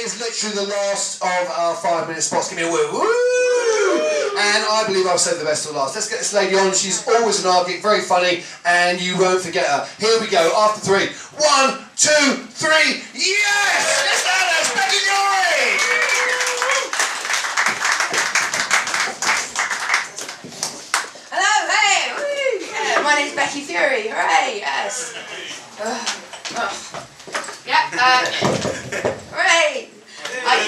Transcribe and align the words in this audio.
is 0.00 0.18
literally 0.18 0.56
the 0.56 0.72
last 0.72 1.22
of 1.22 1.50
our 1.50 1.76
five 1.76 2.08
minute 2.08 2.22
spots. 2.22 2.48
Give 2.48 2.58
me 2.58 2.64
a 2.64 2.70
woo. 2.70 2.92
woo! 2.92 3.00
And 4.40 4.64
I 4.64 4.84
believe 4.86 5.06
I've 5.06 5.20
saved 5.20 5.40
the 5.40 5.44
best 5.44 5.66
till 5.66 5.76
last. 5.76 5.94
Let's 5.94 6.08
get 6.08 6.18
this 6.18 6.32
lady 6.32 6.56
on. 6.56 6.72
She's 6.72 7.06
always 7.06 7.44
an 7.44 7.50
arctic, 7.50 7.82
very 7.82 8.00
funny, 8.00 8.42
and 8.64 9.00
you 9.00 9.18
won't 9.18 9.42
forget 9.42 9.66
her. 9.66 9.86
Here 9.98 10.18
we 10.20 10.28
go. 10.28 10.40
After 10.56 10.80
three. 10.80 11.12
One, 11.36 11.84
two, 11.96 12.48
three. 12.56 13.04
Yes! 13.12 13.84
It's 14.08 14.24
Alice 14.24 14.72
Becky 14.74 15.00
hey, 22.72 23.02
my 23.02 23.14
name's 23.14 23.34
Becky 23.34 23.60
Fury, 23.60 24.08
hooray, 24.08 24.60
yes. 24.60 25.14
Ugh, 25.80 26.08
ugh. 26.56 26.72
Yeah, 27.66 27.90
uh, 27.92 29.16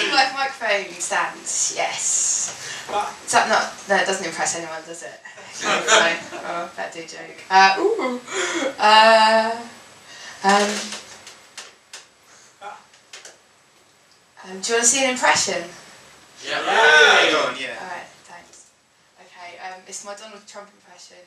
hooray! 0.00 0.14
Like 0.14 0.34
microphone 0.34 0.92
stands, 1.00 1.74
yes. 1.76 2.58
Is 3.26 3.32
that 3.32 3.48
not, 3.48 3.72
no, 3.88 4.02
it 4.02 4.06
doesn't 4.06 4.26
impress 4.26 4.56
anyone, 4.56 4.80
does 4.86 5.02
it? 5.02 5.20
no, 5.62 5.68
oh, 6.44 6.72
that 6.76 6.92
do 6.92 7.02
joke. 7.02 7.38
Uh, 7.50 7.76
ooh, 7.78 8.20
uh, 8.78 9.56
um, 10.44 10.70
um, 14.44 14.60
do 14.60 14.72
you 14.72 14.74
want 14.74 14.82
to 14.82 14.84
see 14.84 15.04
an 15.04 15.10
impression? 15.10 15.62
Yeah. 16.44 16.58
Go 17.30 17.38
on, 17.48 17.54
yeah. 17.60 17.78
Alright, 17.80 18.10
thanks. 18.24 18.70
Okay, 19.20 19.58
um, 19.58 19.80
it's 19.86 20.04
my 20.04 20.14
Donald 20.14 20.42
Trump 20.46 20.68
impression. 20.74 21.18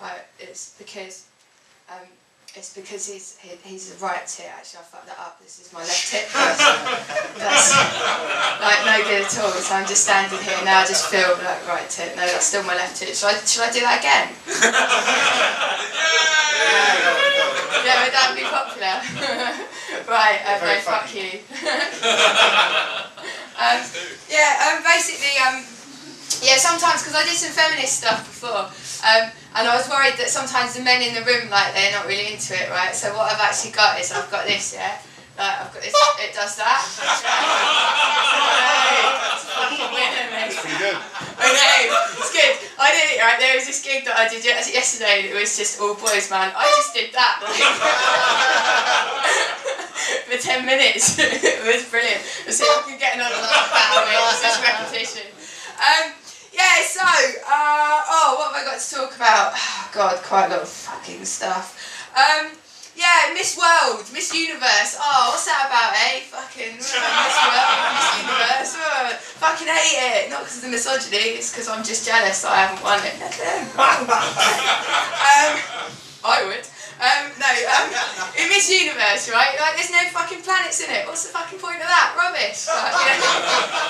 Right, 0.00 0.20
it's 0.38 0.74
because 0.78 1.26
um, 1.90 2.06
it's 2.56 2.72
because 2.74 3.06
he's 3.06 3.36
he, 3.38 3.50
he's 3.62 3.92
a 3.94 3.96
right 4.04 4.26
tip. 4.26 4.46
Actually, 4.56 4.80
I 4.80 4.82
fucked 4.88 5.06
that 5.06 5.18
up. 5.18 5.38
This 5.42 5.60
is 5.60 5.72
my 5.72 5.80
left 5.80 6.08
tip. 6.10 6.26
That's, 6.34 6.58
that's 7.38 7.70
like 8.60 8.82
no 8.84 8.98
good 9.06 9.22
at 9.22 9.38
all. 9.38 9.52
So 9.52 9.74
I'm 9.74 9.86
just 9.86 10.02
standing 10.04 10.38
here 10.42 10.58
now. 10.64 10.80
I 10.80 10.86
just 10.86 11.06
feel 11.06 11.28
like 11.44 11.62
right 11.68 11.88
tip. 11.88 12.16
No, 12.16 12.26
that's 12.26 12.46
still 12.46 12.64
my 12.64 12.74
left 12.74 12.96
tip. 12.98 13.14
Should 13.14 13.28
I 13.30 13.34
should 13.46 13.62
I 13.62 13.70
do 13.70 13.80
that 13.86 13.98
again? 14.02 14.26
Yeah, 16.58 16.98
go 17.00 17.10
on, 17.14 17.30
go 17.32 17.42
on. 17.46 17.86
Yeah, 17.86 17.96
would 18.02 18.12
that 18.12 18.30
be 18.34 18.42
popular? 18.44 18.96
right, 20.10 20.40
Yeah, 20.42 20.58
okay, 20.58 20.80
fuck 20.82 21.06
funny. 21.06 21.22
you. 21.22 21.46
um, 23.56 23.78
yeah, 24.28 24.50
um, 24.68 24.82
basically, 24.82 25.38
um, 25.46 25.62
yeah, 26.42 26.58
sometimes, 26.58 27.02
because 27.02 27.14
I 27.14 27.24
did 27.24 27.38
some 27.38 27.52
feminist 27.54 28.02
stuff 28.02 28.26
before, 28.26 28.68
um, 29.06 29.30
and 29.58 29.66
I 29.66 29.74
was 29.74 29.90
worried 29.90 30.14
that 30.22 30.30
sometimes 30.30 30.78
the 30.78 30.86
men 30.86 31.02
in 31.02 31.18
the 31.18 31.26
room, 31.26 31.50
like, 31.50 31.74
they're 31.74 31.90
not 31.90 32.06
really 32.06 32.30
into 32.30 32.54
it, 32.54 32.70
right? 32.70 32.94
So 32.94 33.10
what 33.18 33.26
I've 33.26 33.42
actually 33.42 33.74
got 33.74 33.98
is 33.98 34.14
I've 34.14 34.30
got 34.30 34.46
this, 34.46 34.70
yeah? 34.70 35.02
Like, 35.34 35.66
I've 35.66 35.74
got 35.74 35.82
this, 35.82 35.98
it 36.22 36.30
does 36.30 36.54
that. 36.62 36.78
It's 39.38 39.46
fucking 39.54 39.90
winning, 39.94 40.30
mate. 40.30 40.54
Pretty 40.54 40.78
good. 40.78 40.94
I 40.94 41.50
know, 41.50 41.78
it's 42.18 42.30
good. 42.34 42.54
I 42.78 42.90
did 42.94 43.10
it 43.14 43.18
right. 43.22 43.38
There 43.38 43.54
was 43.54 43.66
this 43.66 43.78
gig 43.82 44.04
that 44.06 44.18
I 44.18 44.26
did 44.26 44.42
ye- 44.42 44.74
yesterday. 44.74 45.30
it 45.30 45.34
was 45.34 45.54
just 45.56 45.78
all 45.80 45.94
boys, 45.94 46.28
man. 46.30 46.50
I 46.54 46.66
just 46.78 46.94
did 46.94 47.12
that 47.14 47.38
like, 47.42 47.54
for 50.26 50.38
ten 50.42 50.66
minutes. 50.66 51.18
it 51.22 51.62
was 51.66 51.86
brilliant. 51.90 52.22
Let's 52.46 52.58
see 52.58 52.64
if 52.66 52.74
I 52.74 52.82
can 52.86 52.98
get 52.98 53.14
another 53.14 53.38
laugh 53.38 53.70
out 53.74 54.02
of 54.02 54.08
it. 54.10 54.18
It's 54.18 54.42
just 54.42 54.58
repetition. 54.62 55.26
Um, 55.78 56.10
yeah. 56.50 56.82
So, 56.82 57.06
uh, 57.46 57.98
oh, 58.78 58.84
to 58.84 58.94
talk 58.94 59.16
about? 59.16 59.54
God, 59.92 60.22
quite 60.22 60.46
a 60.46 60.50
lot 60.50 60.62
of 60.62 60.68
fucking 60.68 61.24
stuff. 61.24 61.74
Um, 62.14 62.50
yeah, 62.94 63.30
Miss 63.34 63.54
World, 63.58 64.02
Miss 64.12 64.34
Universe. 64.34 64.98
Oh, 64.98 65.30
what's 65.30 65.46
that 65.46 65.70
about, 65.70 65.94
eh? 65.94 66.26
Fucking 66.26 66.78
Miss 66.78 66.94
World, 66.94 67.06
Miss 67.94 68.10
Universe. 68.22 68.74
Oh, 68.74 69.14
fucking 69.38 69.70
hate 69.70 70.26
it. 70.26 70.30
Not 70.30 70.42
because 70.42 70.58
of 70.58 70.62
the 70.66 70.74
misogyny, 70.74 71.38
it's 71.38 71.50
because 71.50 71.68
I'm 71.68 71.84
just 71.86 72.06
jealous 72.06 72.44
I 72.44 72.66
haven't 72.66 72.82
won 72.82 72.98
it. 73.02 73.14
um, 73.22 74.02
I 76.26 76.42
would. 76.46 76.66
Um, 76.98 77.30
no, 77.38 77.46
um, 77.46 77.86
in 78.34 78.50
Miss 78.50 78.66
Universe, 78.66 79.30
right? 79.30 79.54
Like, 79.62 79.78
there's 79.78 79.94
no 79.94 79.97
planets 80.68 80.84
in 80.84 80.94
it. 80.94 81.06
What's 81.06 81.26
the 81.26 81.32
fucking 81.32 81.58
point 81.58 81.80
of 81.80 81.88
that? 81.88 82.14
Rubbish. 82.16 82.68
Like, 82.68 82.92
you 82.92 83.16
know? 83.16 83.32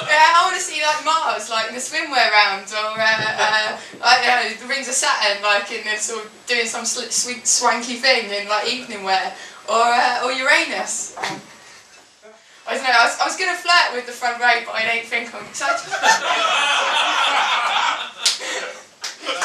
yeah, 0.14 0.38
I 0.38 0.46
want 0.46 0.54
to 0.56 0.62
see 0.62 0.80
like 0.82 1.04
Mars, 1.04 1.50
like 1.50 1.68
in 1.68 1.74
the 1.74 1.80
swimwear 1.80 2.30
round, 2.30 2.70
or 2.70 2.94
uh, 2.94 3.02
uh, 3.02 3.78
like 4.00 4.22
you 4.22 4.30
know, 4.30 4.54
the 4.62 4.66
rings 4.66 4.88
of 4.88 4.94
Saturn, 4.94 5.42
like 5.42 5.70
in 5.72 5.84
the 5.84 5.96
sort 5.98 6.24
of 6.24 6.30
doing 6.46 6.66
some 6.66 6.84
sl- 6.84 7.10
sweet 7.10 7.46
swanky 7.46 7.94
thing 7.94 8.30
in 8.30 8.48
like 8.48 8.70
evening 8.70 9.02
wear, 9.04 9.34
or 9.68 9.82
uh, 9.82 10.24
or 10.24 10.32
Uranus. 10.32 11.16
I 11.18 12.74
don't 12.74 12.84
know. 12.84 12.90
I 12.92 13.04
was, 13.04 13.18
I 13.20 13.24
was 13.24 13.36
gonna 13.36 13.56
flirt 13.56 13.94
with 13.94 14.06
the 14.06 14.12
front 14.12 14.40
row, 14.40 14.60
but 14.66 14.74
I 14.74 14.84
don't 14.86 15.06
think 15.06 15.34
I'm 15.34 15.44
excited. 15.46 15.88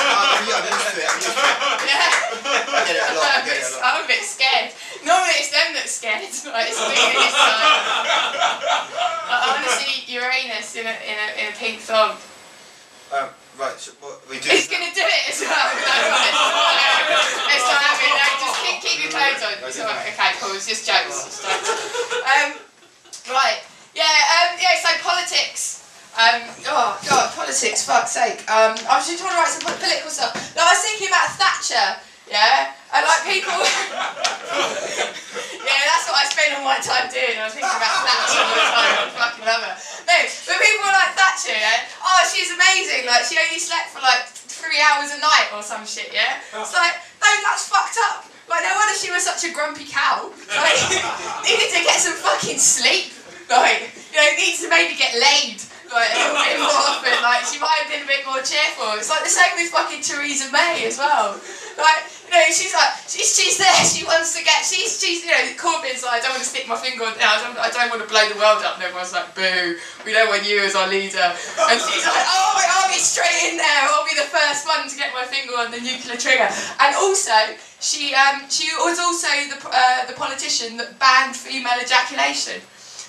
I'm, 0.04 0.44
I'm 0.44 0.66
used 0.68 0.90
to 0.92 1.00
it, 1.00 1.08
I'm 1.08 1.20
used 1.24 1.32
to 1.32 1.44
it. 1.44 1.60
yeah. 1.88 2.74
I 2.74 2.80
get 2.88 2.96
it 3.00 3.06
a 3.08 3.16
lot, 3.16 3.24
I 3.24 3.40
I'm, 3.40 3.44
a 3.44 3.48
get 3.48 3.56
bit, 3.56 3.64
it 3.64 3.72
a 3.72 3.78
lot. 3.78 3.84
I'm 3.84 4.04
a 4.04 4.08
bit 4.08 4.24
scared. 4.24 4.70
Normally 5.04 5.36
it's 5.40 5.52
them 5.52 5.70
that's 5.76 5.94
scared. 5.96 6.22
Like, 6.54 6.70
it's 6.70 6.80
me 6.80 6.96
this 6.96 7.34
time. 7.34 7.72
Like, 9.24 9.42
I 9.42 9.46
want 9.56 9.64
to 9.66 9.74
see 9.80 10.06
Uranus 10.14 10.76
in 10.76 10.86
a, 10.86 10.96
in 11.08 11.18
a, 11.18 11.28
in 11.40 11.46
a 11.50 11.56
pink 11.56 11.80
thong. 11.82 12.20
Um, 13.14 13.30
right, 13.58 13.78
so 13.78 13.94
what 14.02 14.22
we 14.30 14.38
do 14.42 14.50
He's 14.50 14.66
gonna 14.70 14.90
do 14.94 15.06
it 15.06 15.24
as 15.30 15.40
well. 15.42 15.54
No, 15.54 15.86
right. 15.86 16.34
It's 17.54 17.68
not 17.70 17.80
happening. 17.82 18.14
No, 18.18 18.26
just 18.42 18.58
keep, 18.66 18.78
keep 18.82 18.98
your 19.06 19.12
clothes 19.14 19.42
on. 19.46 19.54
It's 19.66 19.78
alright. 19.80 20.10
Okay, 20.14 20.32
cool. 20.42 20.54
It's 20.58 20.66
just 20.66 20.86
jokes. 20.86 21.30
It's 21.30 21.40
jokes. 21.46 21.70
Um, 22.26 22.58
right. 23.30 23.62
Yeah. 23.94 24.06
Um, 24.06 24.58
yeah. 24.58 24.78
So 24.82 24.90
politics. 25.06 25.86
Um, 26.24 26.40
oh 26.72 26.96
god, 27.04 27.36
politics. 27.36 27.84
Fuck's 27.84 28.16
sake. 28.16 28.40
Um, 28.48 28.80
I 28.88 28.96
was 28.96 29.12
just 29.12 29.20
trying 29.20 29.36
to 29.36 29.40
write 29.44 29.52
some 29.52 29.68
political 29.68 30.08
stuff. 30.08 30.32
No, 30.56 30.64
I 30.64 30.72
was 30.72 30.80
thinking 30.80 31.12
about 31.12 31.36
Thatcher. 31.36 32.00
Yeah. 32.32 32.72
And 32.96 33.04
like 33.04 33.28
people. 33.28 33.52
yeah, 35.68 35.82
that's 35.84 36.08
what 36.08 36.16
I 36.16 36.24
spend 36.32 36.56
all 36.56 36.64
my 36.64 36.80
time 36.80 37.12
doing. 37.12 37.36
I 37.36 37.52
was 37.52 37.60
thinking 37.60 37.76
about 37.76 38.08
Thatcher 38.08 38.40
all 38.40 38.56
the 38.56 38.72
time. 38.72 38.94
I 39.04 39.12
fucking 39.20 39.44
love 39.44 39.68
her. 39.68 39.76
No, 40.08 40.16
but 40.48 40.56
people 40.64 40.88
like 40.96 41.12
Thatcher, 41.12 41.60
yeah? 41.60 41.92
Oh, 42.00 42.24
she's 42.32 42.56
amazing. 42.56 43.04
Like, 43.04 43.28
she 43.28 43.36
only 43.36 43.60
slept 43.60 43.92
for 43.92 44.00
like 44.00 44.24
three 44.32 44.80
hours 44.80 45.12
a 45.12 45.20
night 45.20 45.52
or 45.52 45.60
some 45.60 45.84
shit, 45.84 46.16
yeah? 46.16 46.40
It's 46.56 46.72
like, 46.72 46.96
no, 47.20 47.28
that's 47.44 47.68
fucked 47.68 48.00
up. 48.14 48.32
Like, 48.48 48.64
no 48.64 48.72
wonder 48.80 48.96
she 48.96 49.12
was 49.12 49.28
such 49.28 49.44
a 49.44 49.52
grumpy 49.52 49.92
cow. 49.92 50.32
Like, 50.56 50.80
needed 51.44 51.68
to 51.76 51.82
get 51.84 52.00
some 52.00 52.16
fucking 52.16 52.64
sleep. 52.64 53.12
Like, 53.52 53.92
you 54.14 54.24
know, 54.24 54.30
needs 54.40 54.64
to 54.64 54.72
maybe 54.72 54.96
get 54.96 55.12
laid. 55.20 55.60
Like, 55.94 56.10
a 56.10 56.34
bit 56.34 56.58
more 56.58 56.74
often. 56.74 57.14
Like, 57.22 57.46
she 57.46 57.62
might 57.62 57.86
have 57.86 57.90
been 57.94 58.04
a 58.04 58.10
bit 58.10 58.26
more 58.26 58.42
cheerful. 58.42 58.98
It's 58.98 59.14
like 59.14 59.22
the 59.22 59.30
same 59.30 59.54
with 59.62 59.70
fucking 59.70 60.02
Theresa 60.02 60.50
May 60.50 60.90
as 60.90 60.98
well. 60.98 61.38
Like, 61.78 62.10
you 62.26 62.34
know, 62.34 62.46
she's 62.50 62.74
like, 62.74 62.98
she's, 63.06 63.30
she's 63.30 63.58
there, 63.62 63.82
she 63.86 64.06
wants 64.06 64.34
to 64.38 64.42
get, 64.42 64.66
she's, 64.66 64.98
she's, 64.98 65.26
you 65.26 65.30
know, 65.30 65.42
Corbyn's 65.58 66.02
like, 66.02 66.22
I 66.22 66.26
don't 66.26 66.38
want 66.38 66.46
to 66.46 66.50
stick 66.50 66.66
my 66.66 66.78
finger 66.78 67.06
on, 67.06 67.14
I 67.18 67.38
don't, 67.42 67.58
I 67.58 67.70
don't 67.70 67.90
want 67.90 68.02
to 68.02 68.10
blow 68.10 68.26
the 68.26 68.38
world 68.38 68.66
up. 68.66 68.78
And 68.78 68.86
everyone's 68.86 69.14
like, 69.14 69.34
boo, 69.34 69.78
we 70.06 70.14
don't 70.14 70.30
want 70.30 70.46
you 70.46 70.62
as 70.66 70.74
our 70.74 70.90
leader. 70.90 71.30
And 71.30 71.78
she's 71.78 72.06
like, 72.06 72.26
oh, 72.30 72.52
I'll 72.58 72.90
be 72.90 72.98
straight 73.02 73.54
in 73.54 73.58
there, 73.58 73.82
I'll 73.90 74.06
be 74.06 74.18
the 74.18 74.30
first 74.30 74.66
one 74.66 74.86
to 74.86 74.96
get 74.98 75.14
my 75.14 75.26
finger 75.26 75.54
on 75.58 75.70
the 75.74 75.82
nuclear 75.82 76.18
trigger. 76.18 76.50
And 76.82 76.94
also, 76.98 77.38
she, 77.82 78.14
um, 78.14 78.46
she 78.50 78.70
was 78.82 78.98
also 78.98 79.30
the, 79.50 79.58
uh, 79.70 80.06
the 80.06 80.14
politician 80.14 80.78
that 80.78 80.98
banned 80.98 81.36
female 81.38 81.78
ejaculation 81.82 82.62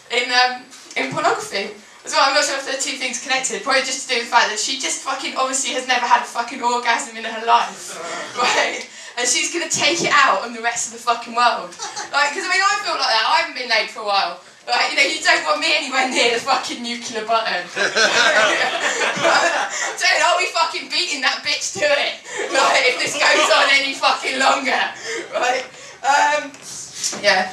in, 0.09 0.29
um, 0.33 0.65
in 0.97 1.13
pornography. 1.13 1.73
As 2.05 2.13
well, 2.13 2.21
I'm 2.29 2.37
not 2.37 2.45
sure 2.45 2.61
if 2.61 2.69
the 2.69 2.77
two 2.77 3.01
things 3.01 3.25
connected. 3.25 3.65
Probably 3.65 3.81
just 3.81 4.05
to 4.05 4.13
do 4.13 4.21
with 4.21 4.29
the 4.29 4.37
fact 4.37 4.53
that 4.53 4.61
she 4.61 4.77
just 4.77 5.01
fucking 5.01 5.41
obviously 5.41 5.73
has 5.73 5.89
never 5.89 6.05
had 6.05 6.21
a 6.21 6.29
fucking 6.29 6.61
orgasm 6.61 7.17
in 7.17 7.25
her 7.25 7.47
life, 7.49 7.97
right? 8.37 8.85
And 9.17 9.25
she's 9.25 9.49
gonna 9.49 9.73
take 9.73 10.05
it 10.05 10.13
out 10.13 10.45
on 10.45 10.53
the 10.53 10.61
rest 10.61 10.93
of 10.93 11.01
the 11.01 11.05
fucking 11.05 11.33
world. 11.33 11.73
Like, 12.13 12.37
because 12.37 12.45
I 12.45 12.53
mean, 12.53 12.61
I 12.61 12.77
feel 12.85 12.93
like 12.93 13.09
that. 13.09 13.25
I 13.25 13.41
haven't 13.41 13.57
been 13.57 13.73
laid 13.73 13.89
for 13.89 14.05
a 14.05 14.09
while. 14.09 14.37
Like, 14.69 14.93
you 14.93 15.01
know, 15.01 15.09
you 15.09 15.21
don't 15.25 15.45
want 15.45 15.61
me 15.61 15.73
anywhere 15.73 16.09
near 16.13 16.37
the 16.37 16.45
fucking 16.45 16.85
nuclear 16.85 17.25
button. 17.25 17.65
so 17.73 17.85
I'll 20.05 20.41
be 20.41 20.53
fucking 20.53 20.93
beating 20.93 21.21
that 21.25 21.41
bitch 21.41 21.73
to 21.81 21.85
it. 21.89 22.21
Like, 22.53 22.85
if 22.89 23.01
this 23.01 23.17
goes 23.17 23.49
on 23.49 23.69
any 23.73 23.93
fucking 23.97 24.37
longer, 24.41 24.93
right? 25.37 25.65
Um, 26.05 26.53
yeah. 27.25 27.53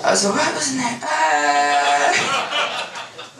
That 0.00 0.16
was 0.16 0.24
alright, 0.24 0.52
wasn't 0.52 0.80
it? 0.80 1.00
Uh, 1.04 2.60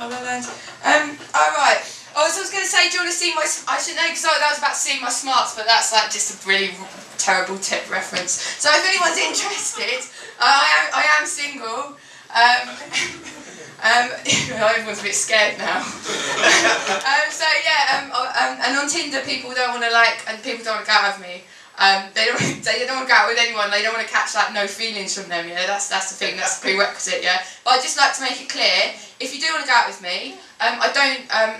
um, 0.00 1.16
alright. 1.32 1.80
Oh, 2.16 2.28
so 2.28 2.40
I 2.40 2.42
was 2.42 2.50
going 2.50 2.59
to 2.59 2.59
say, 2.70 2.88
do 2.88 2.96
you 2.96 3.00
want 3.02 3.10
to 3.10 3.18
see 3.18 3.34
my... 3.34 3.44
I 3.68 3.78
should 3.78 3.96
know, 3.96 4.06
because 4.06 4.22
that 4.22 4.48
was 4.50 4.58
about 4.58 4.74
to 4.74 4.82
see 4.82 5.00
my 5.00 5.10
smarts, 5.10 5.54
but 5.54 5.66
that's 5.66 5.92
like 5.92 6.10
just 6.10 6.30
a 6.30 6.48
really 6.48 6.70
terrible 7.18 7.58
tip 7.58 7.90
reference. 7.90 8.32
So 8.32 8.70
if 8.72 8.86
anyone's 8.86 9.18
interested, 9.30 10.00
uh, 10.38 10.46
I, 10.46 10.68
am, 10.78 10.86
I 10.94 11.04
am 11.20 11.26
single. 11.26 11.98
Um, 12.30 12.62
um, 13.82 14.06
everyone's 14.70 15.00
a 15.00 15.06
bit 15.10 15.14
scared 15.14 15.58
now. 15.58 15.82
um, 15.82 17.28
so 17.28 17.46
yeah, 17.64 18.00
um, 18.00 18.12
um, 18.14 18.54
and 18.62 18.76
on 18.78 18.88
Tinder, 18.88 19.20
people 19.26 19.52
don't 19.52 19.76
want 19.76 19.84
to 19.84 19.90
like, 19.90 20.24
and 20.28 20.42
people 20.42 20.64
don't 20.64 20.80
want 20.80 20.86
to 20.86 20.90
go 20.90 20.96
out 20.96 21.18
with 21.18 21.26
me. 21.26 21.44
Um, 21.80 22.12
they 22.12 22.26
don't, 22.26 22.40
they 22.64 22.84
don't 22.84 23.00
want 23.00 23.08
to 23.08 23.12
go 23.12 23.16
out 23.16 23.28
with 23.28 23.40
anyone. 23.40 23.70
They 23.70 23.80
don't 23.82 23.94
want 23.94 24.06
to 24.06 24.12
catch 24.12 24.34
like 24.34 24.52
no 24.52 24.66
feelings 24.66 25.16
from 25.16 25.30
them. 25.30 25.48
Yeah, 25.48 25.66
that's 25.66 25.88
that's 25.88 26.12
the 26.12 26.16
thing. 26.16 26.36
That's 26.36 26.60
the 26.60 26.68
prerequisite. 26.68 27.22
Yeah, 27.22 27.40
but 27.64 27.70
I 27.70 27.76
just 27.80 27.96
like 27.96 28.12
to 28.16 28.22
make 28.22 28.40
it 28.40 28.48
clear: 28.48 28.92
if 29.18 29.32
you 29.32 29.40
do 29.40 29.48
want 29.52 29.64
to 29.64 29.68
go 29.68 29.74
out 29.74 29.88
with 29.88 30.02
me, 30.02 30.36
um, 30.60 30.76
I 30.76 30.92
don't. 30.92 31.24
Um, 31.32 31.56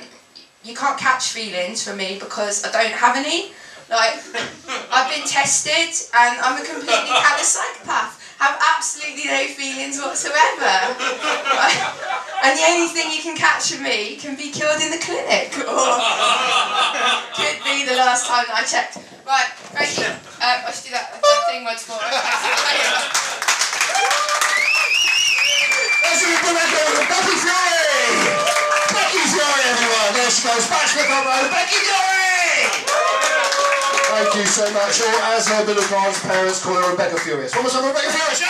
you 0.63 0.75
can't 0.75 0.99
catch 0.99 1.33
feelings 1.33 1.83
from 1.83 1.97
me 1.97 2.19
because 2.21 2.65
I 2.65 2.73
don't 2.73 2.93
have 2.93 3.17
any. 3.17 3.53
Like, 3.89 4.23
I've 4.93 5.11
been 5.11 5.27
tested 5.27 5.91
and 6.15 6.39
I'm 6.41 6.63
a 6.63 6.65
completely 6.65 7.11
callous 7.25 7.59
psychopath. 7.59 8.23
Have 8.39 8.57
absolutely 8.77 9.27
no 9.27 9.47
feelings 9.53 9.99
whatsoever. 9.99 10.95
and 12.45 12.57
the 12.57 12.65
only 12.71 12.89
thing 12.89 13.11
you 13.11 13.21
can 13.21 13.37
catch 13.37 13.73
from 13.73 13.83
me 13.83 14.17
can 14.17 14.37
be 14.37 14.51
killed 14.51 14.81
in 14.81 14.91
the 14.91 15.03
clinic 15.03 15.53
or 15.67 15.77
could 17.37 17.59
be 17.65 17.85
the 17.85 17.97
last 17.99 18.27
time 18.27 18.45
that 18.49 18.57
I 18.57 18.65
checked. 18.65 18.99
Right, 19.27 19.51
Becky! 31.53 31.77
Thank 34.09 34.35
you 34.37 34.47
so 34.47 34.73
much. 34.73 35.01
As 35.37 35.49
her 35.49 35.67
middle 35.67 35.83
class 35.85 36.23
parents 36.25 36.65
call 36.65 36.81
her 36.81 36.91
Rebecca 36.93 37.19
Furious. 37.19 37.55
One 37.55 37.65
more 37.65 37.71
time, 37.71 37.85
Rebecca 37.85 38.09
Furious! 38.11 38.50